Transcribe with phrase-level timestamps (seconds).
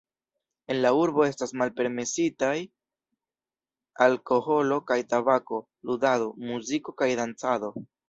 [0.73, 2.55] En la urbo estas malpermesitaj
[4.09, 7.77] alkoholo kaj tabako, ludado, muziko kaj dancado.